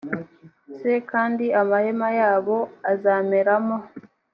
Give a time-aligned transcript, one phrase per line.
[0.77, 0.79] s
[1.11, 2.57] kandi amahema yabo
[2.91, 3.77] azameramo